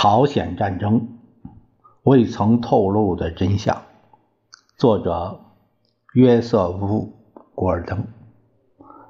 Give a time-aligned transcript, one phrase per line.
[0.00, 1.18] 朝鲜战争
[2.04, 3.82] 未曾透露的真相，
[4.76, 5.40] 作者
[6.14, 7.18] 约瑟夫·
[7.56, 8.06] 古尔登，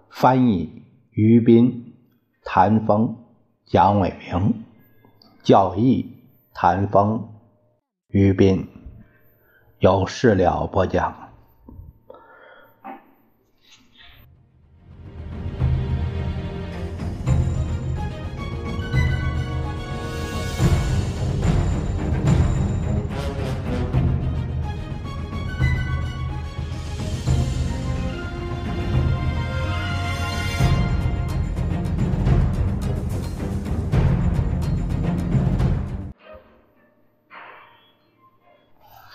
[0.09, 1.95] 翻译于斌、
[2.43, 3.19] 谭峰、
[3.67, 4.65] 蒋伟明，
[5.43, 6.11] 教义
[6.55, 7.35] 谭峰、
[8.07, 8.67] 于斌，
[9.81, 11.28] 有事了播讲。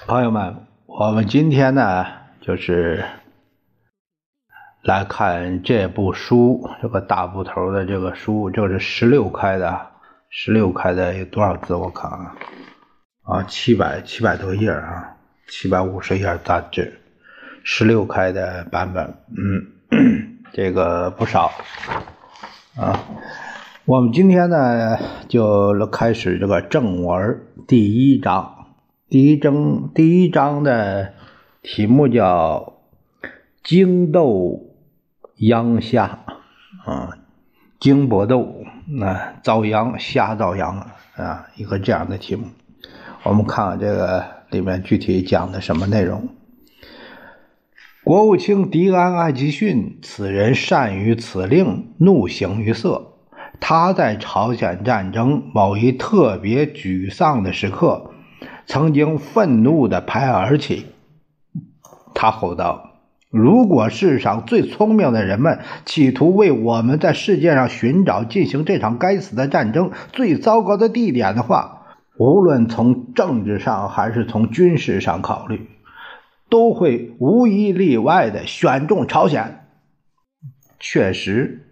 [0.06, 2.06] 朋友们，我们今天呢，
[2.42, 3.06] 就是
[4.82, 9.92] 来看这部书，这个大部头的这个书，这是十六开的，
[10.30, 11.74] 十六开的有多少字？
[11.74, 12.36] 我看啊，
[13.24, 15.16] 啊，七百七百多页啊，
[15.48, 17.00] 七百五十页大致，
[17.64, 19.06] 十六开的版本，
[19.38, 21.50] 嗯， 这个不少
[22.76, 23.00] 啊。
[23.86, 24.98] 我们今天呢，
[25.30, 28.53] 就开始这个正文第一章。
[29.14, 31.14] 第一章第一章的
[31.62, 32.80] 题目叫
[33.64, 34.74] “精斗
[35.36, 36.26] 央虾”，
[36.84, 37.20] 啊，
[37.80, 42.48] 精搏斗，那遭殃，虾遭殃啊，一个这样的题目。
[43.22, 46.30] 我们看看这个里面具体讲的什么内容。
[48.04, 53.14] 国务卿迪安·艾奇逊，此人善于此令，怒形于色。
[53.60, 58.10] 他在朝鲜战争某一特别沮丧的时刻。
[58.66, 60.88] 曾经愤怒地拍而起，
[62.14, 62.92] 他吼道
[63.30, 71.86] ：“如果世上最聪明的人们企图为我们在世界上寻找进行这场该死的战争最糟糕的地点的话，
[72.18, 75.70] 无论从政治上还是从军事上考虑，
[76.50, 79.66] 都会无一例外地选中朝鲜。”
[80.80, 81.68] 确实，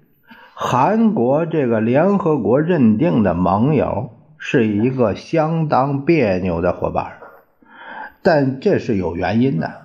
[0.54, 4.12] 韩国这个联合国认定的盟友。
[4.44, 7.20] 是一个相当别扭的伙伴，
[8.24, 9.84] 但这是有原因的。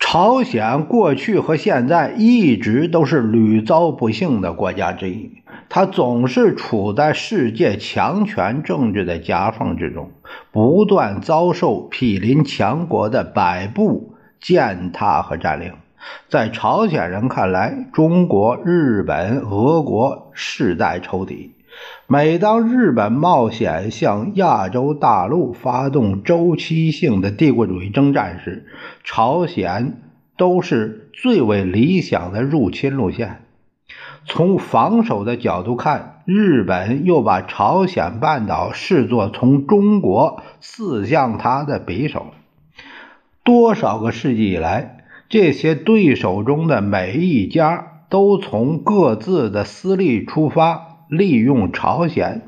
[0.00, 5.30] 朝鲜过去和现在一直都是屡遭不幸的国家之一，
[5.68, 10.10] 它总是处在世界强权政治的夹缝之中，
[10.50, 15.72] 不断遭受毗邻强国的摆布、践踏和占领。
[16.28, 21.54] 在朝鲜人看来，中国、日本、俄国世代仇敌。
[22.06, 28.66] 每当日本冒险向亚洲大陆发动周期性的帝国主义征战时，
[29.04, 30.02] 朝鲜
[30.36, 33.42] 都是最为理想的入侵路线。
[34.24, 42.26] 从防守的角度看，日本又把朝鲜半岛视作从中国刺向他的匕首。
[43.42, 50.91] 多少个世纪以来，这些对手中的每一家都从各自的私利出发。
[51.12, 52.40] 利用朝鲜，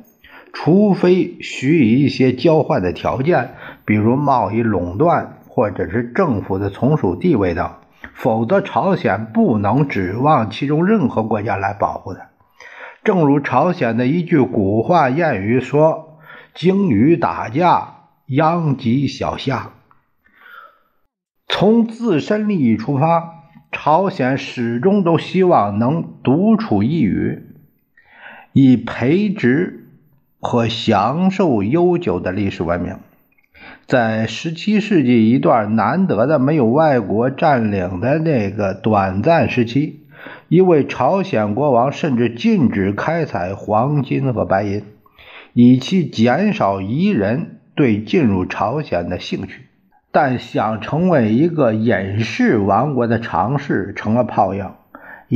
[0.54, 3.50] 除非许以一些交换的条件，
[3.84, 7.70] 比如贸易垄断或者是政府的从属地位等，
[8.14, 12.28] 否则朝鲜不能指望其中任何国家来保护它。
[13.02, 16.20] 正如朝鲜的一句古话谚语说
[16.56, 17.96] ：“鲸鱼打架，
[18.28, 19.72] 殃及小虾。”
[21.48, 27.43] 从自身利益出发，朝鲜始终都希望能独处一隅。
[28.56, 29.88] 以培植
[30.38, 32.98] 和享受悠久的历史文明，
[33.88, 40.04] 在十七世纪一段难得的没有外国占领的那个短暂时期，
[40.46, 44.84] 一位朝鲜国王甚至禁止开采黄金和白银，
[45.52, 49.62] 以期减少彝人对进入朝鲜的兴趣。
[50.12, 54.70] 但想成为一个隐士王国的尝试成了泡影。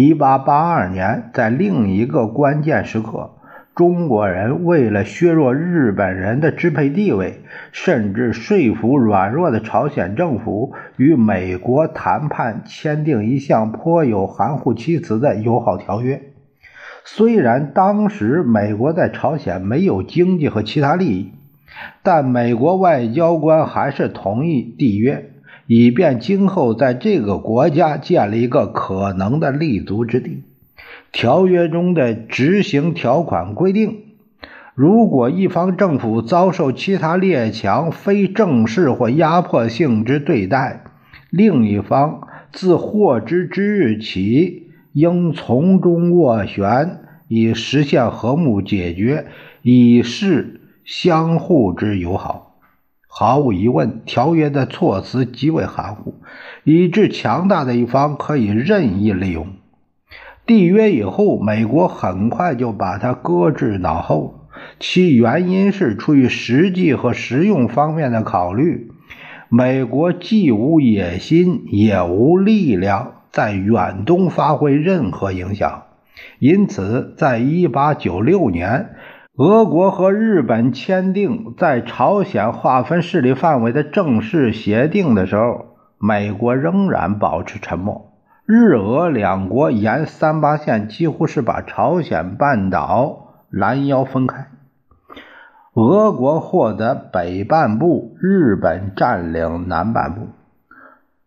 [0.00, 3.33] 一八八二年，在另一个关键时刻，
[3.75, 7.41] 中国人为了削弱日本人的支配地位，
[7.73, 16.23] 甚至说服软弱的朝鲜政府与美国谈判签订一项颇有含糊其辞的友好条约。
[17.05, 21.33] 虽然当时美国在朝鲜没有经济和其他利益，
[22.05, 25.33] 但美国外交官还是同意缔约。
[25.69, 30.43] 以便今后在这个国家建立一个可能的立足之地。
[31.12, 33.99] 条约中的执行条款规定，
[34.75, 40.85] 如果一方政府遭受其他列强非正式或压迫性之对待，
[41.29, 49.26] 另一方自获知之日起，应从中斡旋，以实现和睦解决，
[49.61, 52.48] 以示相互之友好。
[53.08, 56.14] 毫无疑问，条约的措辞极为含糊，
[56.62, 59.49] 以致强大的一方可以任意利用。
[60.46, 64.46] 缔约以后，美国很快就把它搁置脑后，
[64.78, 68.93] 其原因是出于实际和实用方面的考虑。
[69.49, 75.84] 美国既无野心，也无力量在远东发挥任何影响，
[76.38, 78.90] 因此，在1896年，
[79.38, 88.11] 俄国和日本签订在朝鲜划分势力范围的正式协定的时候，美国仍然保持沉默。
[88.46, 94.49] 日俄两国沿三八线几乎是把朝鲜半岛拦腰分开。
[95.75, 100.23] 俄国获得北半部，日本占领南半部，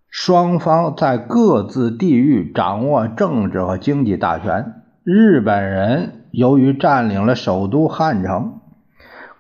[0.10, 4.81] 双方在各自地域掌握政治和经济大权。
[5.04, 8.60] 日本人由于占领了首都汉城，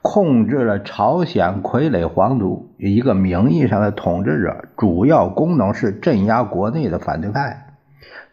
[0.02, 7.76] 控制了朝鲜傀儡皇族，一个名义上的统治者，主要功能是镇压国内的反对派。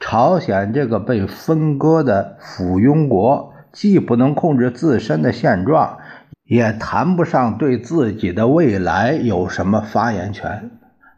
[0.01, 5.99] 朝鲜这个被分割的附庸国，既不能控制自身的现状。
[6.47, 10.71] 也谈不上对自己的未来有什么发言权，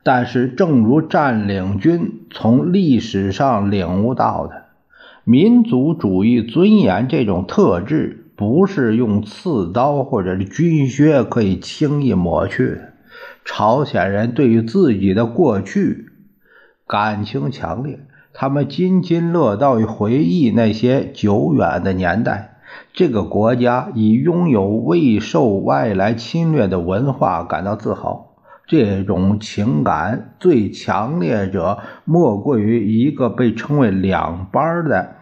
[0.02, 4.64] 但是，正如占领军从历史上领悟到的，
[5.25, 12.93] 民族主义尊严这种特质不是用刺刀或者是军靴可以轻易抹去的。
[13.44, 16.06] 朝鲜人对于自己的过去
[16.87, 18.00] 感情强烈，
[18.32, 22.58] 他们津津乐道于回忆那些久远的年代。
[22.93, 28.30] 这个国家以拥有未受外来侵略的文化感到自豪，
[28.70, 35.17] 这种情感最强烈者莫过于一个被称为“两班”的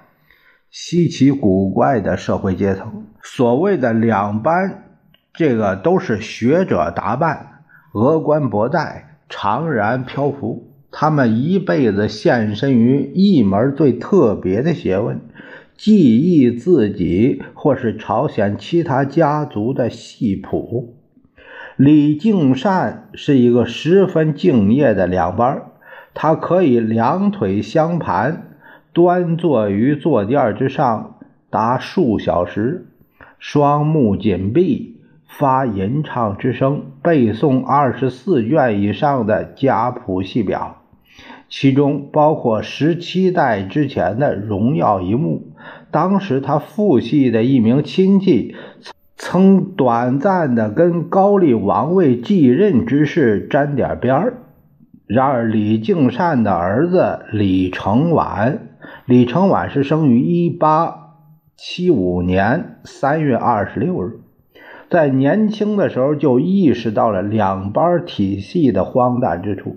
[0.70, 3.06] 稀奇古怪的社会阶层。
[3.22, 4.84] 所谓的“两班”，
[5.32, 7.62] 这个都是学者打扮，
[7.94, 15.22] 峨冠博带，长髯漂浮，他们一辈子献身于一门最特别的学问。
[15.74, 20.97] 记忆自己或是朝鲜其他家族的戏谱。
[21.78, 25.62] 李敬善是一个十分敬业的两班，
[26.12, 28.56] 他可以两腿相盘，
[28.92, 31.20] 端坐于坐垫之上
[31.50, 32.88] 达数小时，
[33.38, 40.82] 双目紧闭，发吟唱之声，背诵二十四卷以上的家谱戏表。
[41.48, 45.52] 其中包括十七代之前的荣耀一幕。
[45.92, 48.56] 当时他父系的一名亲戚
[49.20, 54.34] 曾短暂的跟高丽王位继任之事沾点边儿。
[55.08, 58.60] 然而李敬善的儿子李承晚，
[59.06, 61.14] 李承晚是生于一八
[61.56, 64.20] 七五年三月二十六日，
[64.88, 69.76] 在年轻的时候就意识到了两班体系的荒诞之处。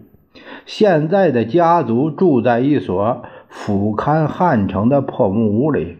[0.65, 5.97] 现在的家族住在一所俯瞰汉城的破木屋里，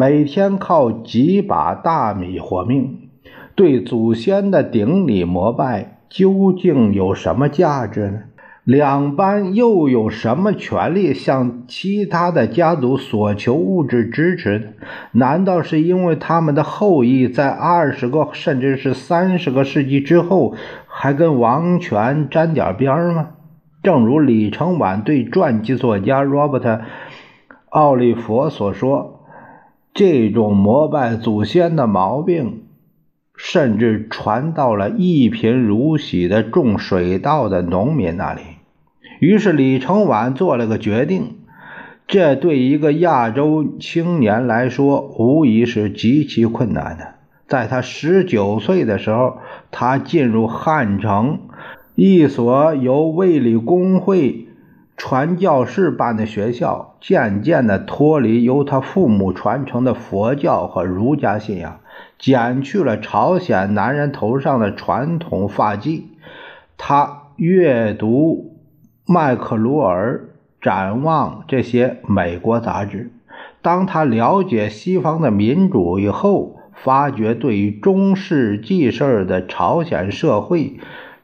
[0.00, 3.08] 每天靠几把大米活命。
[3.56, 8.20] 对祖先的顶礼膜拜究竟有什么价值呢？
[8.62, 14.74] 两班又有什么权利向其他的家族索求物质支持？
[15.10, 20.54] 难道是因为他们的后裔在二十个甚至是三十个世纪之后
[20.86, 23.30] 还跟王权沾点边吗？
[23.82, 26.82] 正如李承晚对传记作家 Robert
[27.70, 29.17] 奥利弗所说，
[29.98, 32.62] 这种膜拜祖先的毛病，
[33.34, 38.42] 甚至传到了一贫如洗的种水稻的农民那里。
[39.18, 41.38] 于是李承晚做了个决定，
[42.06, 47.14] 这对一个亚洲青年来说，无疑是极其困难的。
[47.48, 49.38] 在他十九岁的时候，
[49.72, 51.40] 他进入汉城。
[51.96, 54.46] 一所由卫理公会
[54.98, 61.78] 传教士办的学校，渐渐地脱离由他父母传承的佛教和儒家信仰，
[62.18, 66.02] 剪去了朝鲜男人头上的传统发髻。
[66.76, 68.56] 他阅读
[69.06, 70.28] 麦克卢尔
[70.60, 73.12] 展望这些美国杂志。
[73.62, 80.80] 当他了解西方的民主以后，发觉对于中世纪式的朝鲜社会。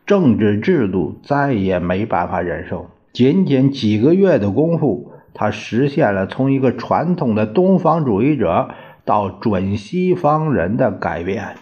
[0.07, 2.91] 政治制度再也没办法忍受。
[3.15, 8.71] 仅仅几个月的功夫，他实现了从一个传统的东方主义者
[9.05, 11.55] 到准西方人的改变。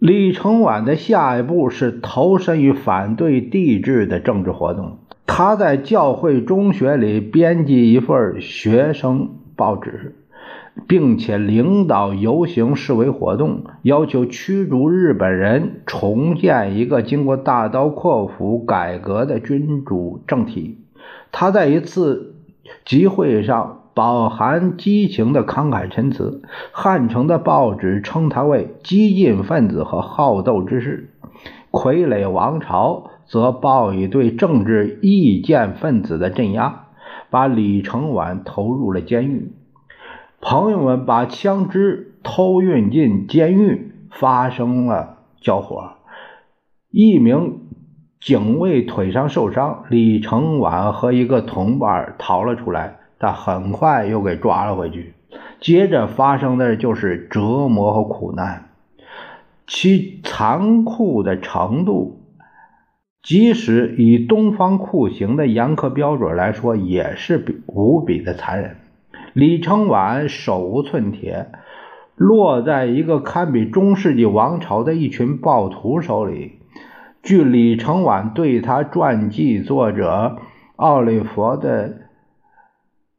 [0.00, 4.98] 李承晚的下一步是投身于反对帝制的政治活动。
[5.26, 10.16] 他在教会中学里编辑一份学生报纸，
[10.88, 20.78] 并且领导游行示威活动，要求驱逐日本人，重建一个经过大刀阔斧改革的君主政体。
[21.30, 22.36] 他在一次
[22.84, 31.10] 集会上饱含激情的慷慨陈词，汉城的报纸称他为激进分子和好斗之士，
[31.70, 36.86] 傀儡王朝则报以对政治意见分子的镇压，
[37.30, 39.52] 把李承晚投入了监狱。
[40.44, 45.92] 朋友们把枪支偷运进监狱，发生了交火。
[46.90, 47.60] 一名
[48.20, 55.14] 警卫腿上受伤，李承晚和一个同伴逃了出来，但很快又给抓了回去。
[55.60, 58.70] 接着发生的就是折磨和苦难，
[59.68, 62.20] 其残酷的程度，
[63.22, 68.76] 即使以东方酷刑的严苛标准来说，也是比无比的残忍。
[69.32, 71.50] 李承晚手无寸铁，
[72.16, 76.58] 落在一个堪比中世纪王朝的一群暴徒手里。
[77.22, 80.36] 据李承晚对他传记作者
[80.76, 81.94] 奥利弗的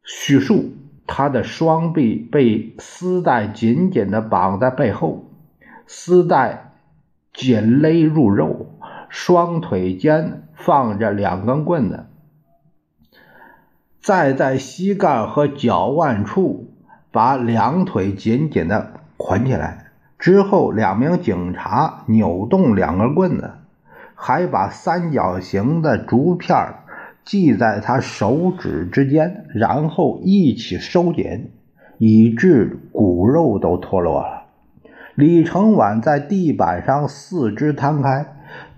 [0.03, 0.73] 叙述，
[1.07, 5.31] 他的双臂被丝带紧紧地绑在背后，
[5.87, 6.73] 丝带
[7.33, 8.67] 紧勒入肉，
[9.09, 12.05] 双腿间放着两根棍子。
[14.03, 16.73] 再在膝盖和脚腕处
[17.09, 19.85] 把两腿紧紧的捆起来，
[20.19, 23.51] 之后两名警察扭动两根棍子，
[24.13, 26.53] 还把三角形的竹片
[27.23, 31.51] 系在他手指之间，然后一起收紧，
[31.97, 34.43] 以致骨肉都脱落了。
[35.15, 38.25] 李承晚在地板上四肢摊开，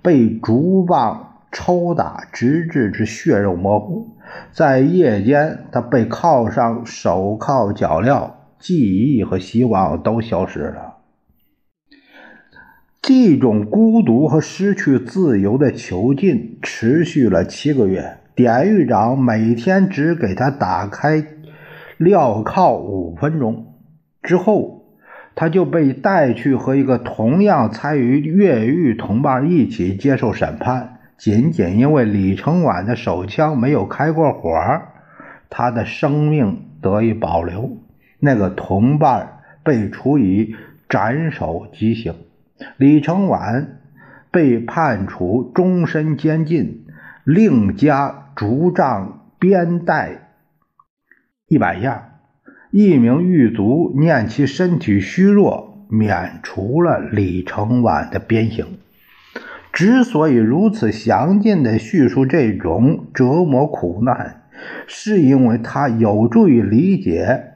[0.04, 4.18] 被竹棒抽打，直至之血肉模糊。
[4.52, 10.98] 在夜间，他被铐上手铐脚镣，记忆和希望都消失了。
[13.02, 18.18] 这种孤独和失去自由的囚禁持续了七个月。
[18.36, 21.24] 典狱长每天只给他打开
[21.98, 23.76] 镣铐五分钟，
[24.22, 24.84] 之后
[25.36, 30.95] 他就被带去和一个同样参与越狱同伴一起接受审判。
[31.18, 34.52] 仅仅因为李承晚的手枪没有开过火，
[35.50, 37.78] 他的生命得以保留。
[38.20, 40.56] 那个同伴被处以
[40.90, 42.16] 斩首极刑，
[42.78, 43.80] 李承晚
[44.32, 46.86] 被判处终身监禁，
[47.24, 50.30] 另加竹杖鞭带
[51.48, 52.12] 一百下。
[52.72, 58.80] 一名狱卒念其身体虚弱，免除了李承晚的鞭刑。
[59.76, 64.44] 之所以如此详尽地叙述这种折磨苦难，
[64.88, 67.52] 是因为它有助于理解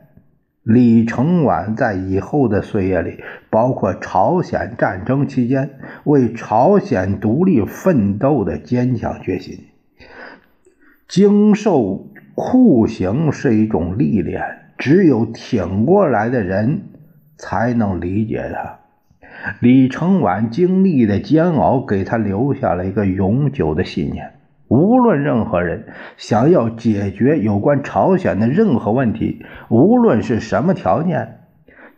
[0.64, 5.70] 李承晚在以后的岁月里，包括朝鲜战争期间
[6.04, 9.58] 为朝鲜独立奋斗的坚强决心。
[11.08, 14.44] 经受酷刑是一种历练，
[14.78, 16.82] 只有挺过来的人
[17.38, 18.80] 才能理解它。
[19.60, 24.34] 李承晚经历的煎熬，给他留下了一个永久的信念：
[24.68, 31.40] 无论任何人想要解决有关朝鲜的任何问题，无论是什么条件，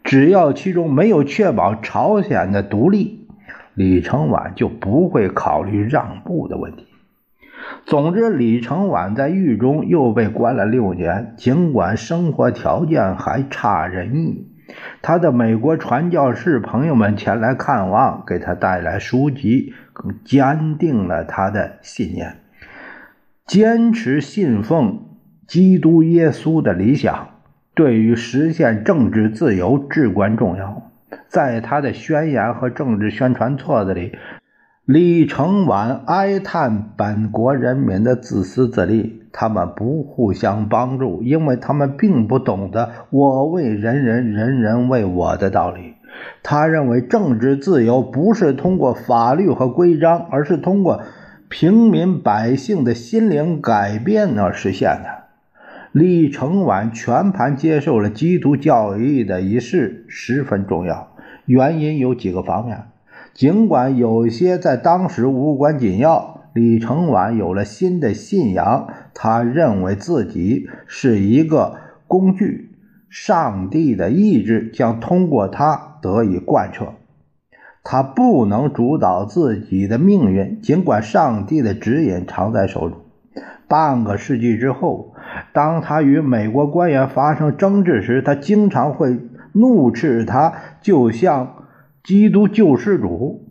[0.04, 3.28] 只要其中没有确保朝鲜的独立，
[3.74, 6.88] 李承晚就不会考虑让步的问题。
[7.86, 14.51] 总之，李承晚在狱中又被关了六年，尽管生活条件还差人意。
[15.02, 22.38] 他的美国传教士朋友们前来看望，给他带来书籍，更坚定了他的信念。
[23.46, 25.06] 坚持信奉
[25.48, 27.30] 基督耶稣的理想，
[27.74, 30.92] 对于实现政治自由至关重要。
[31.28, 34.16] 在他的宣言和政治宣传册子里。
[34.92, 45.94] 李承晚哀叹本国人民的自私自利，他们不互相帮助，因为他们并不懂得“我为人人，人人为我的”道理。
[46.44, 51.04] 他认为政治自由不是通过法律和规章，而是通过
[51.48, 55.24] 平民百姓的心灵改变而实现的。
[55.94, 62.88] 李承晚全盘接受了基督教义的一事十分重要，原因有几个方面。
[63.34, 68.88] 尽管有些在当时无关紧要，李承晚有了新的信仰。
[69.14, 72.72] 他认为自己是一个工具，
[73.10, 76.94] 上帝的意志将通过他得以贯彻。
[77.84, 83.00] 他不能主导自己的命运，尽管上帝的指引常在手中。
[83.68, 85.14] 半个世纪之后，
[85.54, 89.18] 当他与美国官员发生争执时，他经常会
[89.54, 91.61] 怒斥他，就像
[92.04, 93.48] 基督救世主。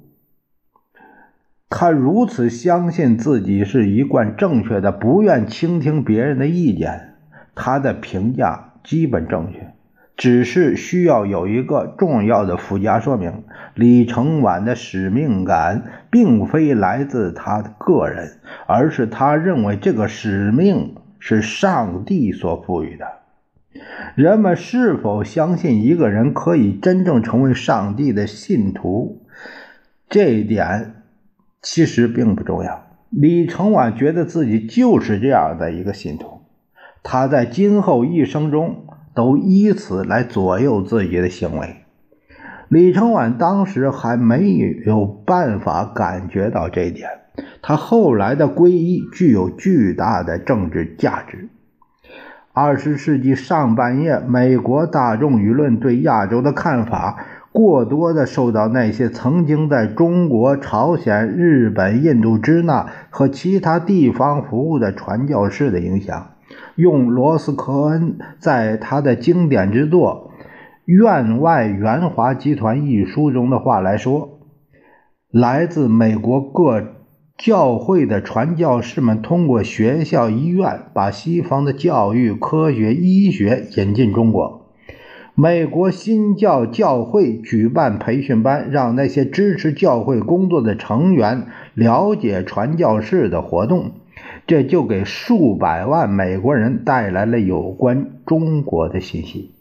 [1.68, 7.14] 他如此相信自己是一贯正确的，不愿倾听别人的意见。
[7.54, 9.74] 他的评价基本正确。
[10.16, 23.19] 只是需要有一个重要的附加说明：李承晚的使命感并非来自他个人，而是他认为这个使命是上帝所赋予的。
[24.14, 29.22] 人们是否相信一个人可以真正成为上帝的信徒，
[30.08, 31.02] 这一点
[31.62, 32.86] 其实并不重要。
[33.10, 36.42] 李承晚觉得自己就是这样的一个信徒，
[37.02, 38.86] 他在今后一生中。
[39.12, 41.78] 都以此来左右自己的行为。
[42.68, 47.10] 李承晚当时还没有办法感觉到这一点，
[47.60, 51.48] 他后来的皈依具有巨大的政治价值。
[52.62, 66.32] 二十世纪上半叶，美国大众舆论对亚洲的看法过多的受到那些曾经在中国、朝鲜、日本、印度支那和其他地方服务的传教士的影响。
[66.74, 70.30] 用罗斯科恩在他的经典之作
[70.84, 74.38] 《院外援华集团》一书中的话来说，
[75.30, 76.82] 来自美国各
[77.40, 84.66] 教会的传教士们通过学校、医院把西方的教育、科学、医学引进中国。
[85.34, 93.92] 美国新教教会举办培训班，让那些支持教会工作的成员了解传教士的活动。
[94.46, 99.54] 这就给数百万美国人带来了有关中国的信息。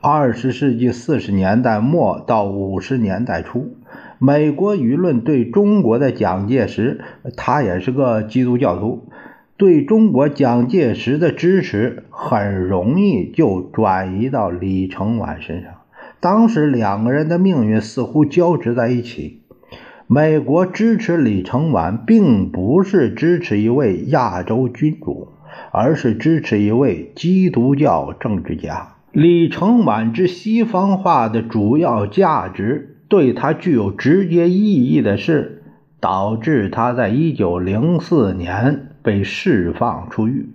[0.00, 3.76] 二十世纪四十年代末到五十年代初，
[4.22, 7.00] 美国舆论对中国的蒋介石，
[7.38, 9.08] 他也是个基督教徒，
[9.56, 15.72] 对中国蒋介石的支持很容易就转移到李承晚身上。
[16.20, 19.40] 当时两个人的命运似乎交织在一起。
[20.06, 25.28] 美国支持李承晚，并不是支持一位亚洲君主，
[25.72, 28.96] 而是支持一位基督教政治家。
[29.12, 35.64] 李承晚之西方化的主要价值，对他具有直接意义的是，
[36.00, 40.48] 导致他在一九零四年被释放出狱。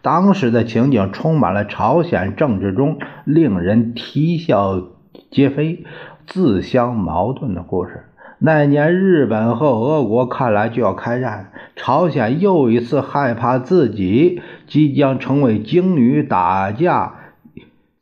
[0.00, 4.82] 当时的情景充满了朝鲜政治中令人啼笑
[5.30, 5.84] 皆非、
[6.26, 8.06] 自相矛盾的故事。
[8.38, 17.14] 那年，日本和俄国看来就要开战，朝鲜又一次害怕自己即将成为鲸鱼打架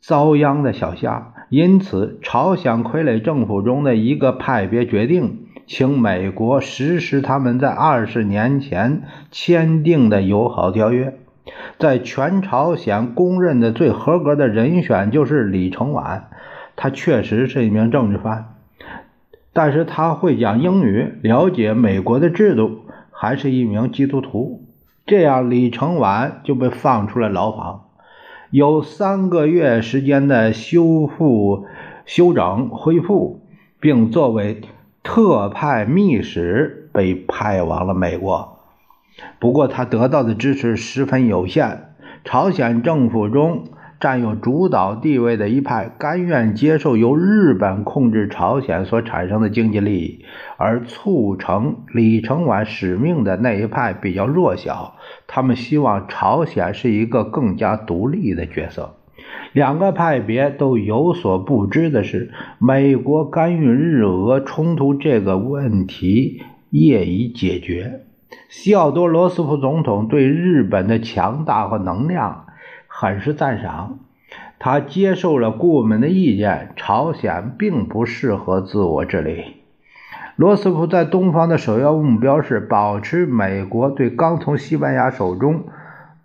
[0.00, 11.18] 遭殃的小虾，因此，朝鲜傀儡政府中的一个派别决定，请美国实施他们在二十年前签订的友好条约。
[11.78, 16.30] 在全朝鲜公认的最合格的人选就是李承晚，
[16.74, 18.56] 他确实是一名政治犯。
[19.52, 22.80] 但是他会讲英语，了解美国的制度，
[23.12, 24.66] 还是一名基督徒。
[25.06, 27.85] 这样，李承晚就被放出了牢房，
[28.50, 31.66] 有三个月时间的修复、
[32.04, 33.40] 修整、恢复，
[33.80, 34.60] 并作为
[35.02, 38.58] 特派密使被派往了美国。
[39.38, 43.64] 不过，他得到的支持十分有限，朝鲜政府中。
[43.98, 50.24] 占有主导地位的一派甘愿接受由日本控制朝鲜所产生的经济利益，
[50.58, 58.96] 而促成李承晚使命的那一派比较弱小，他们希望朝鲜是一个更加独立的角色。
[59.52, 68.02] 两个派别都有所不知的是，美国干预日俄冲突这个问题业已解决。
[68.48, 72.45] 西奥多·罗斯福总统对日本的强大和能量。
[72.98, 73.98] 很是赞赏，
[74.58, 79.56] 他接受了顾问们的意见，朝鲜并不适合自我治理。
[80.36, 85.64] 罗斯福在东方的首要目标是保持美国对刚从西班牙手中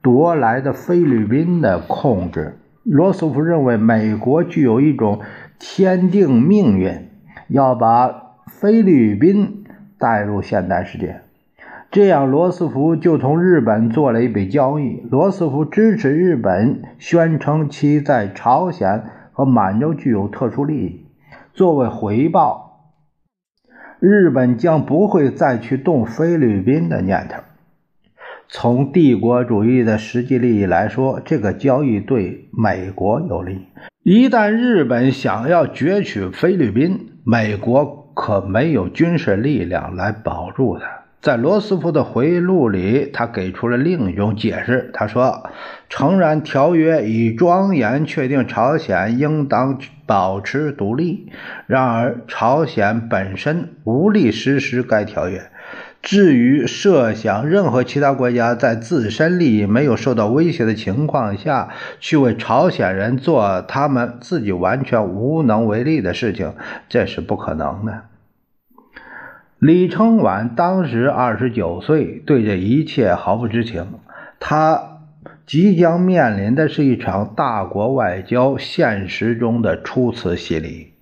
[0.02, 2.58] 夺来的菲律宾的控制。
[2.84, 5.20] 罗斯福认为，美国具有一种
[5.60, 7.10] 天定命运，
[7.50, 9.66] 要把菲律宾
[10.00, 11.20] 带入现代世界。
[11.92, 15.04] 这样，罗斯福就同日本做了一笔交易。
[15.12, 21.06] 罗斯福支持日本，宣称其在朝鲜和满洲具有特殊利益。
[21.54, 22.94] 作为回报，
[24.00, 27.42] 日本将不会再去动菲律宾的念头。
[28.48, 33.68] 从帝国主义的实际利益来说，这个交易对美国有利。
[34.04, 41.01] 一旦日本想要攫取菲律宾，美国可没有军事力量来保住它。
[41.22, 44.90] 在罗斯福的回忆录里，他给出了另一种解释。
[44.92, 45.48] 他说
[45.88, 51.32] ：“诚然，条约已庄严确定朝鲜应当保持独立，
[51.68, 55.44] 然而朝鲜本身无力实施该条约。
[56.02, 66.56] 至于设想任何其他国家在自身利益没有受到威胁的情况下去为朝鲜人做他们自己完全无能为力的事情，
[66.90, 68.02] 这是不可能的。”
[69.62, 74.00] 李承晚当时二十九岁，对这一切毫不知情。
[74.40, 75.04] 他
[75.46, 80.94] 即将面临的是一场大国外交现实中的初次洗礼。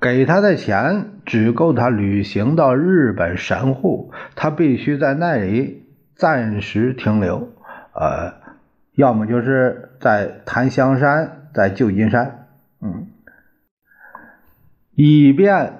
[0.00, 5.82] 给他的钱只够他旅行到日本神户，他必须在那里
[6.14, 7.52] 暂时停留。
[7.92, 8.32] 呃，
[8.94, 12.46] 要么就是在檀香山，在旧金山，
[12.80, 13.08] 嗯，
[14.94, 15.74] 以便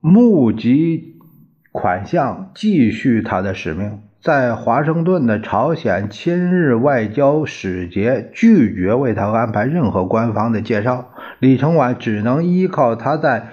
[0.00, 1.07] 募集。
[1.78, 4.00] 款项继续他的使命。
[4.20, 13.50] 在华盛顿的朝鲜亲日外交使节拒绝为他安排任何官方的介绍，李承晚只能依靠他在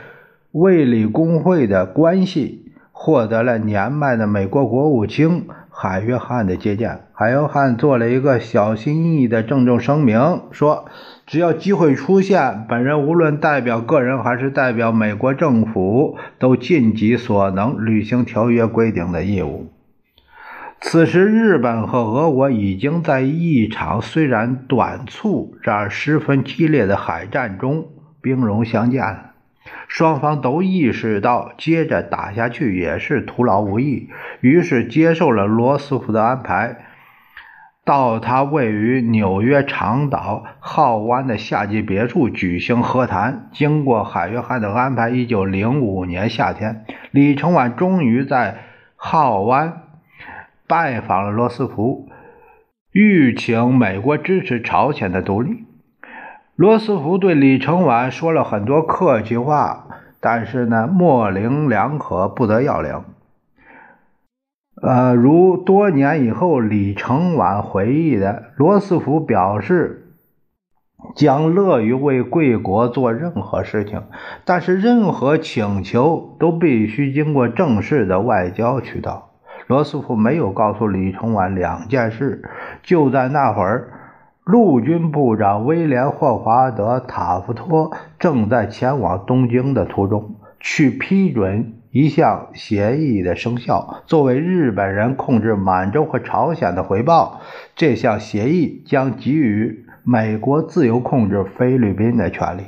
[0.52, 5.48] 卫理公会的关系，获得了年迈的美国国务卿
[5.88, 7.02] 海约翰的接见。
[7.14, 10.86] 海约翰做了一个小心翼翼的郑重声明，说。
[11.28, 19.72] 只要机会出现，本人无论代表个人还是代表美国政府，都尽己所能履行条约规定的义务。
[20.82, 27.88] 此时，日本和俄国已经在一场虽然短促，然而十分激烈的海战中
[28.22, 29.35] 兵戎相见了。
[29.96, 34.10] 双方都意识到，接着打下去也是徒劳无益，
[34.42, 36.80] 于是接受了罗斯福的安排。
[37.86, 43.48] 到他位于纽约长岛浩湾的夏季别墅举行和谈。
[43.54, 48.58] 经过海约翰的安排，一九零五年夏天，李承晚终于在
[48.98, 49.84] 浩湾
[50.68, 52.10] 拜访了罗斯福，
[52.92, 55.64] 欲请美国支持朝鲜的独立。
[56.58, 59.85] 罗斯福对李承晚说了很多客气话，
[60.26, 63.04] 但是呢，模棱两可，不得要领。
[64.82, 70.16] 呃，如多年以后李承晚回忆的，罗斯福表示
[71.16, 74.02] 将乐于为贵国做任何事情，
[74.46, 79.30] 但是任何请求都必须经过正式的外交渠道。
[79.68, 82.50] 罗斯福没有告诉李承晚两件事。
[82.82, 83.92] 就在那会儿，
[84.46, 91.74] 陆军部长威廉·霍华德·塔夫托正在前往东京的途中，去批准。
[91.90, 97.40] 一项协议的生效，作为日本人控制满洲和朝鲜的回报，
[97.76, 102.64] 这项协议将给予美国自由控制菲律宾的权利。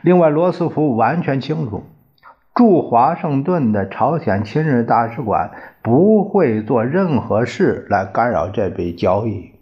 [0.00, 1.84] 另外，罗斯福完全清楚，
[2.54, 9.53] 驻华盛顿的朝鲜亲日大使馆不会做任何事来干扰这笔交易。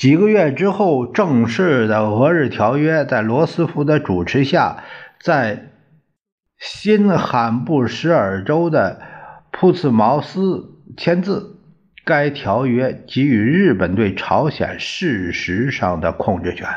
[0.00, 4.78] 几个月之后，正式的俄日条约在罗斯福的主持下，
[5.20, 5.66] 在。
[6.58, 9.00] 新罕布什尔州的
[9.50, 11.56] 普茨茅斯签字，
[12.04, 16.68] 该条约给予日本对朝鲜事实上的控制权。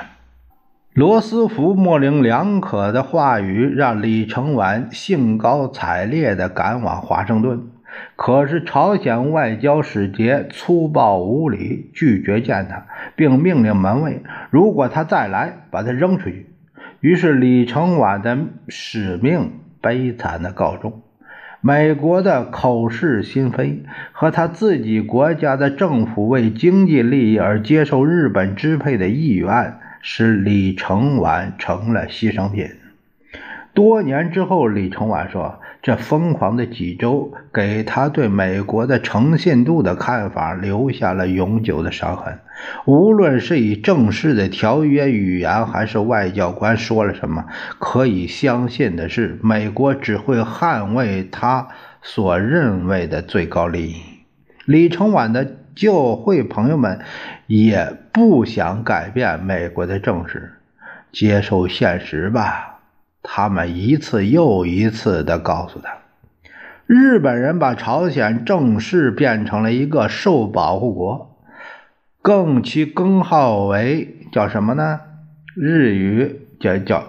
[0.94, 7.68] 罗斯福模棱两可的话语让李承晚兴高采烈地赶往华盛顿，
[8.16, 16.48] 可是朝鲜外交使节粗暴无礼，拒绝见他，并命令门卫，如果他再来，把他扔出去。
[17.00, 19.60] 于是李承晚的使命。
[19.84, 21.02] 悲惨的告终，
[21.60, 32.70] 美国的口是心非和他自己国家的政府为经济利益而接受日本支配的意愿，使李承晚成了牺牲品。
[33.74, 35.60] 多年之后，李承晚说。
[35.84, 42.39] 这疯狂的几周给他对美国的诚信度的看法留下了永久的伤痕。
[42.86, 47.43] 无论是以正式的条约语言，还是外交官说了什么，
[47.80, 51.67] 可以相信的是，美国只会捍卫他
[52.02, 53.96] 所认为的最高利益。
[54.63, 57.02] 李承晚的教会朋友们
[57.48, 60.54] 也不想改变美国的政治，
[61.12, 62.73] 接受现实吧。
[63.24, 65.98] 他们一次又一次地告诉他，
[66.86, 71.40] 日本人把朝鲜正式变成了一个受保护国，
[72.22, 75.00] 更其更号为叫什么呢？
[75.56, 77.04] 日语叫叫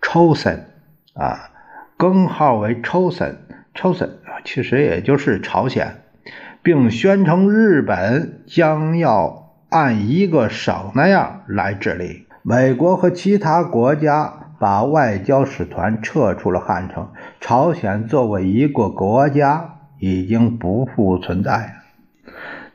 [0.00, 0.60] chosen
[1.12, 1.50] 啊，
[1.96, 3.34] 更号为 chosen
[3.74, 6.02] chosen 啊，其实也就是朝鲜，
[6.62, 14.47] 并宣称日本将要按一个省那样来治理美国和其他国家。
[14.58, 17.08] 把外交使团撤出了汉城。
[17.40, 21.68] 朝鲜作为一个国家，已经不复存在了。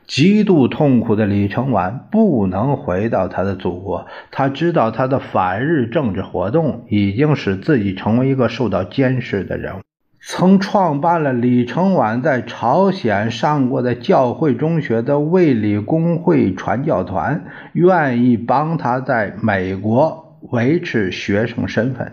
[0.06, 4.06] 极度痛苦的李承晚不能回到他的祖国。
[4.30, 9.80] 他知道他的反日政治活动已经使自己成为一个受到监视的人物。
[10.26, 20.23] 曾创办了李承晚在朝鲜上过的教会中学的卫理公会传教团，愿意帮他在美国
[20.54, 22.12] 维持学生身份。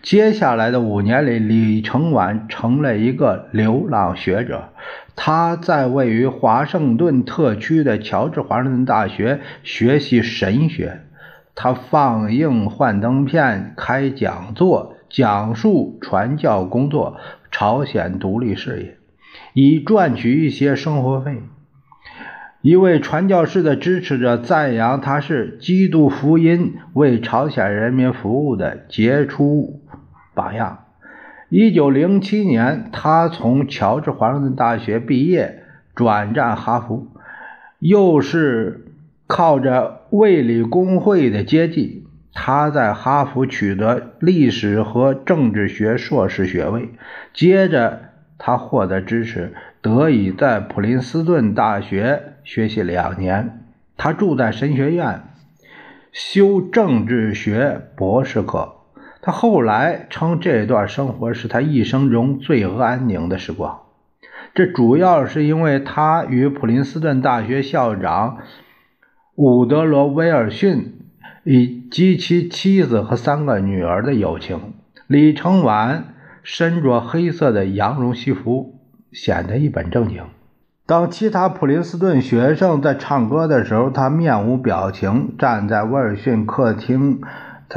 [0.00, 4.70] 接下来的五年里，李承晚成了一个流浪学者。
[5.14, 11.02] 他在位于华盛顿特区的乔治华盛顿大学学习神学。
[11.54, 17.18] 他放映幻灯片，开讲座，讲述传教工作。
[17.50, 18.96] 朝鲜独立事业，
[19.52, 21.42] 以赚取一些生活费。
[22.62, 29.80] 一位传教士的支持者赞扬他是基督福音为朝鲜人民服务的杰出
[30.32, 30.84] 榜样。
[31.48, 35.64] 一九零七年，他从乔治华盛顿大学毕业，
[35.96, 37.08] 转战哈佛，
[37.80, 38.86] 又是
[39.26, 42.06] 靠着卫理公会的接济。
[42.32, 46.90] 他在哈佛取得历史和政治学硕士学位，
[47.34, 48.02] 接着
[48.38, 53.64] 他获得支持，得以在普林斯顿大学学习两年。
[53.96, 55.22] 他住在神学院，
[56.12, 58.74] 修政治学博士课。
[59.20, 63.82] 他后来称这段生活是他一生中最安宁的时光。
[64.54, 68.38] 这主要是因为他与普林斯顿大学校长
[69.36, 70.98] 伍德罗·威尔逊。
[71.44, 74.74] 以及其妻子和三个女儿的友情。
[75.08, 78.78] 李承晚身着黑色的羊绒西服，
[79.10, 80.22] 显得一本正经。
[80.84, 87.20] 当其他普林斯顿学生在唱歌的时候，他面无表情，站在威尔逊客厅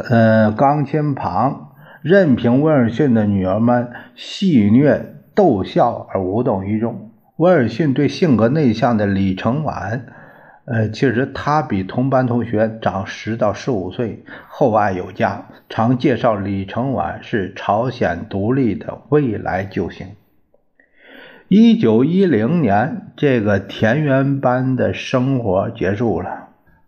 [0.10, 1.70] 呃钢琴旁，
[2.02, 5.02] 任凭威尔逊的女儿们戏谑
[5.36, 7.12] 逗笑而无动于衷。
[7.38, 10.08] 威尔逊对性格内向的李承晚。
[10.66, 20.08] 呃，其实他比同班同学长十到十五岁，厚爱有加，常介绍李承晚是朝鲜独立的未来救星。
[21.48, 26.48] 一九一零年，这个田园般的生活结束了。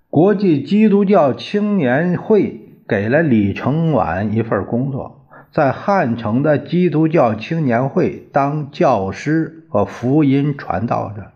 [0.09, 11.27] 国际基督教青年会给了李承晚一份工作，在汉城的基督教青年会当教师和福音传道者。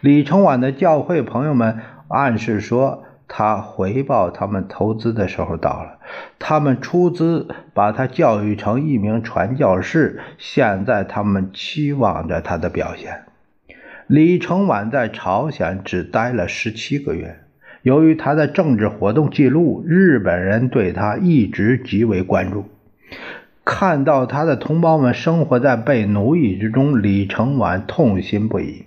[0.00, 5.98] 李承晚的教会朋友们暗示说，他回报他们投资的时候到了。
[6.40, 13.22] 他们出资把他教育成一名传教士，现在他们期望着他的表现。
[14.08, 17.38] 李承晚在朝鲜只待了十七个月。
[17.82, 22.64] 由于他的政治活动记录，日本人对他一直极为关注。
[23.64, 28.86] 看到他的同胞们生活在被奴役之中，李承晚痛心不已。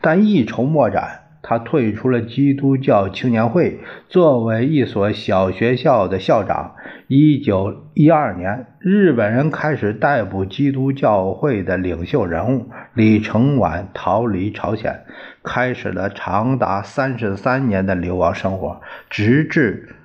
[0.00, 3.80] 但一筹莫展，他退出了基督教青年会，
[4.10, 6.74] 作为一所小学校的校长。
[7.06, 15.06] 一九一二年，日本人开始逮捕基督教会的领袖人物，李承晚逃离朝鲜，
[15.42, 19.96] 开始了长达三十三年的流亡生活，直至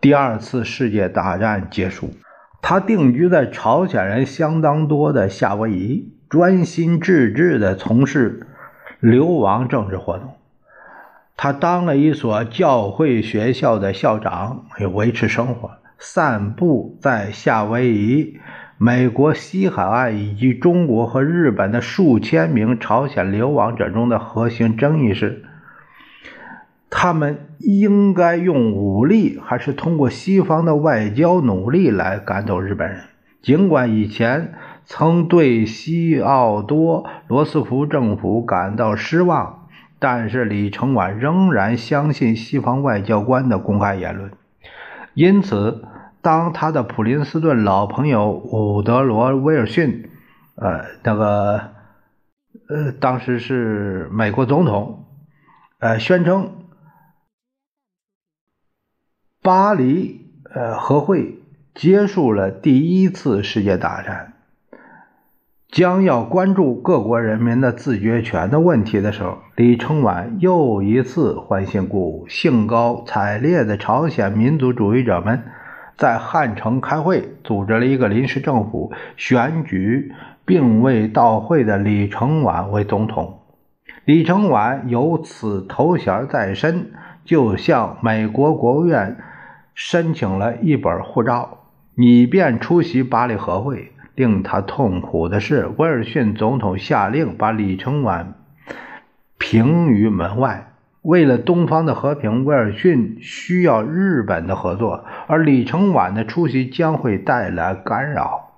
[0.00, 2.10] 第二次世界大战结束。
[2.60, 8.48] 他定居在朝鲜人相当多的夏威夷，专心致志地从事。
[8.98, 10.35] 流亡政治活动，
[11.36, 15.70] 他当了一所教会学校的校长，维持生活。
[15.98, 18.38] 散布在夏威夷、
[18.78, 25.44] 美国西海岸以及中国和日本的数千名朝鲜流亡者中的核心争议是：
[26.90, 33.00] 他们应该用武力，还是通过西方的外交努力来赶走日本人？
[33.42, 34.54] 尽管以前。
[34.88, 39.65] 曾对西奥多·罗斯福政府感到失望，
[39.98, 44.30] 但是李承晚仍然相信西方外交官的公开言论。
[45.14, 45.84] 因此，
[46.20, 50.10] 当他的普林斯顿老朋友伍德罗·威尔逊，
[50.56, 51.70] 呃，那个，
[52.68, 55.06] 呃，当时是美国总统，
[55.78, 56.52] 呃，宣称
[59.40, 61.40] 巴黎呃和会
[61.74, 64.34] 结束了第一次世界大战。
[65.70, 75.42] 将要关注各国人民的自决权的问题的时候，李承晚又一次欢欣鼓舞、兴高采烈的朝鲜民族主义者们
[75.96, 80.12] 在汉城开会，组织了一个临时政府，选举
[80.44, 83.40] 并未到会的李承晚为总统。
[84.04, 86.92] 李承晚有此头衔在身，
[87.24, 89.16] 就向美国国务院
[89.74, 91.58] 申请了一本护照，
[91.96, 93.92] 以便出席巴黎和会。
[94.16, 98.34] 令他痛苦的是，威尔逊总统下令把李承晚
[99.38, 100.72] 平于门外。
[101.02, 108.50] 为了东方的和平，威尔逊需要日本的合作，而李承晚的出席将会带来干扰。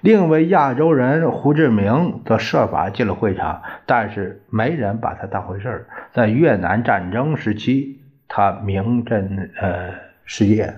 [0.00, 9.92] 另一位亚洲人胡志明则设法进了会场，但是没人把他当回事儿在越南战争时期，他名震呃
[10.24, 10.74] 世界。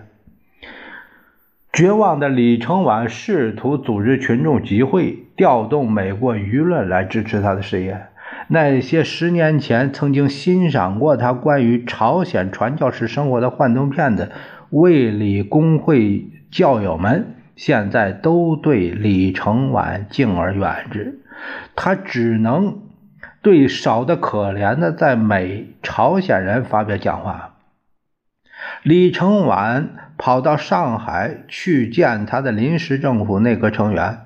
[1.73, 8.07] 绝望的李承晚试图组织群众集会，调动美国舆论来支持他的事业。
[8.49, 14.33] 那些十年前曾经欣赏过他关于朝鲜传教士生活的幻灯片的
[14.71, 21.21] 卫理公会教友们，现在都对李承晚敬而远之。
[21.77, 22.81] 他只能
[23.43, 27.55] 对少得可怜的在美朝鲜人发表讲话。
[28.83, 34.19] 李承晚跑到上海去见他的临时政府内阁成员。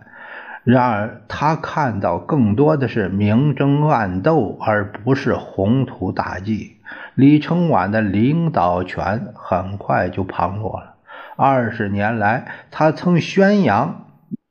[0.64, 6.78] 然而，他看到更多的是明争暗斗，而不是宏图大计。
[7.14, 10.96] 李承晚的领导权很快就旁落了。
[11.36, 14.06] 二十年来，他曾宣扬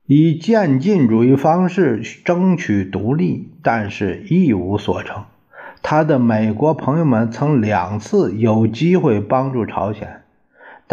[0.06, 5.25] 以渐进主义方式争取独立，但是一无所成。
[5.82, 10.22] 他的美国朋友们曾两次有机会帮助朝鲜。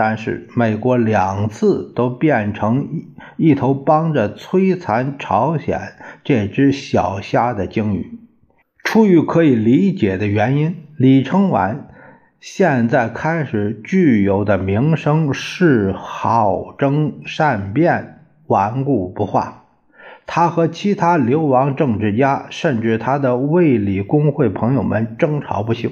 [0.02, 2.88] 但是美国两次都变成
[3.36, 5.78] 一一头帮着摧残朝鲜
[6.24, 8.18] 这只小虾的鲸鱼。
[8.82, 11.88] 出于可以理解的原因，李承晚
[12.40, 19.64] 现在开始具有的名声是好争善辩、顽固不化。
[20.24, 25.90] 他和其他流亡政治家，甚至他的卫理公会朋友们争吵不休。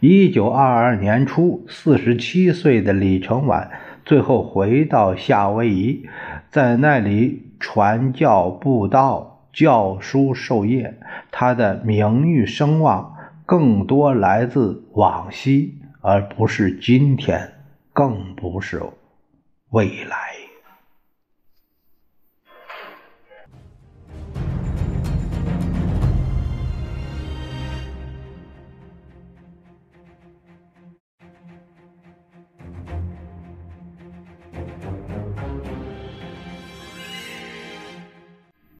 [0.00, 3.70] 一九二二年初，四十七岁的李承晚
[4.04, 6.08] 最后回到夏威夷，
[6.50, 10.98] 在那里传教布道、教书授业。
[11.30, 17.52] 他的名誉声望更多来自往昔，而不是今天，
[17.92, 18.82] 更不是
[19.70, 20.45] 未来。